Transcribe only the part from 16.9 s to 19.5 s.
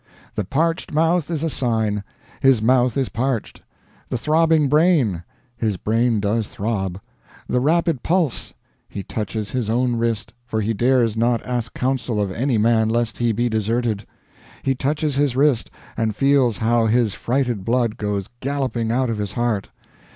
frighted blood goes galloping out of his